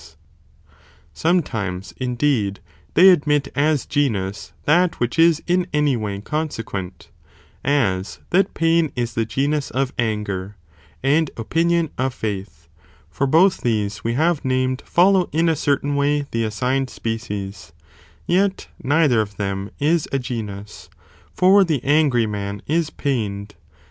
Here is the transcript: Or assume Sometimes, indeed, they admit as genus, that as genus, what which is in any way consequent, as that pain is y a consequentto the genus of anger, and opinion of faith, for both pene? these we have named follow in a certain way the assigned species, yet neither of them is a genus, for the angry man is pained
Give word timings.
Or 0.01 0.03
assume 0.03 0.21
Sometimes, 1.13 1.93
indeed, 1.97 2.59
they 2.95 3.09
admit 3.11 3.49
as 3.53 3.85
genus, 3.85 4.51
that 4.65 4.93
as 4.97 4.97
genus, 4.97 4.97
what 4.97 4.99
which 4.99 5.19
is 5.19 5.43
in 5.45 5.67
any 5.73 5.95
way 5.95 6.19
consequent, 6.21 7.11
as 7.63 8.17
that 8.31 8.55
pain 8.55 8.91
is 8.95 9.15
y 9.15 9.21
a 9.21 9.25
consequentto 9.25 9.29
the 9.29 9.31
genus 9.31 9.69
of 9.69 9.93
anger, 9.99 10.57
and 11.03 11.29
opinion 11.37 11.91
of 11.99 12.15
faith, 12.15 12.67
for 13.11 13.27
both 13.27 13.61
pene? 13.61 13.71
these 13.83 14.03
we 14.03 14.13
have 14.13 14.43
named 14.43 14.81
follow 14.87 15.29
in 15.31 15.47
a 15.47 15.55
certain 15.55 15.95
way 15.95 16.25
the 16.31 16.45
assigned 16.45 16.89
species, 16.89 17.71
yet 18.25 18.69
neither 18.81 19.21
of 19.21 19.37
them 19.37 19.69
is 19.79 20.07
a 20.11 20.17
genus, 20.17 20.89
for 21.31 21.63
the 21.63 21.83
angry 21.83 22.25
man 22.25 22.63
is 22.65 22.89
pained 22.89 23.53